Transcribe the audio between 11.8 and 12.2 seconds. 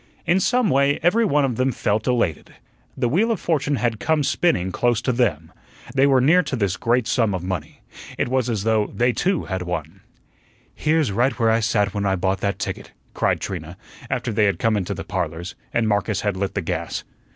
when I